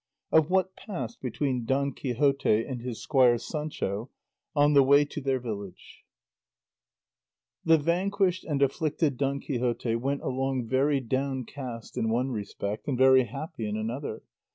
[0.31, 4.09] OF WHAT PASSED BETWEEN DON QUIXOTE AND HIS SQUIRE SANCHO
[4.55, 6.05] ON THE WAY TO THEIR VILLAGE
[7.65, 13.25] The vanquished and afflicted Don Quixote went along very downcast in one respect and very
[13.25, 14.23] happy in another.